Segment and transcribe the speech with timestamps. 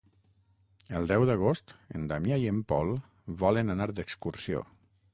[0.99, 2.93] El deu d'agost en Damià i en Pol
[3.45, 4.69] volen anar d'excursió.